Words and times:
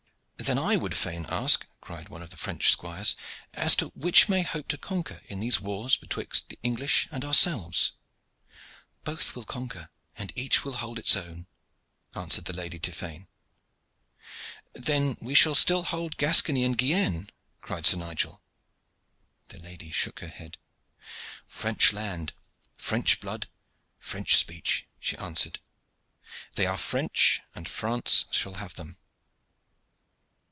"Then 0.43 0.57
I 0.57 0.75
would 0.75 0.97
fain 0.97 1.27
ask," 1.29 1.67
cried 1.81 2.09
one 2.09 2.23
of 2.23 2.31
the 2.31 2.35
French 2.35 2.71
squires, 2.71 3.15
"as 3.53 3.75
to 3.75 3.89
which 3.89 4.27
may 4.27 4.41
hope 4.41 4.67
to 4.69 4.77
conquer 4.77 5.21
in 5.27 5.39
these 5.39 5.61
wars 5.61 5.95
betwixt 5.95 6.49
the 6.49 6.57
English 6.63 7.07
and 7.11 7.23
ourselves." 7.23 7.93
"Both 9.03 9.35
will 9.35 9.45
conquer 9.45 9.91
and 10.17 10.33
each 10.35 10.65
will 10.65 10.77
hold 10.77 10.97
its 10.97 11.15
own," 11.15 11.45
answered 12.15 12.45
the 12.45 12.55
Lady 12.55 12.79
Tiphaine. 12.79 13.27
"Then 14.73 15.15
we 15.21 15.35
shall 15.35 15.53
still 15.55 15.83
hold 15.83 16.17
Gascony 16.17 16.63
and 16.63 16.75
Guienne?" 16.77 17.29
cried 17.61 17.85
Sir 17.85 17.97
Nigel. 17.97 18.41
The 19.49 19.59
lady 19.59 19.91
shook 19.91 20.21
her 20.21 20.27
head. 20.27 20.57
"French 21.45 21.93
land, 21.93 22.33
French 22.75 23.19
blood, 23.19 23.47
French 23.99 24.35
speech," 24.35 24.87
she 24.99 25.15
answered. 25.17 25.59
"They 26.55 26.65
are 26.65 26.79
French, 26.79 27.41
and 27.53 27.69
France 27.69 28.25
shall 28.31 28.55
have 28.55 28.73
them." 28.73 28.97